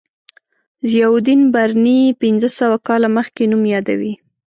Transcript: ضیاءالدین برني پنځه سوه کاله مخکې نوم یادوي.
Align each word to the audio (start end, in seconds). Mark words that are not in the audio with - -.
ضیاءالدین 0.89 1.41
برني 1.53 1.99
پنځه 2.21 2.49
سوه 2.59 2.77
کاله 2.87 3.07
مخکې 3.17 3.43
نوم 3.51 3.63
یادوي. 3.73 4.13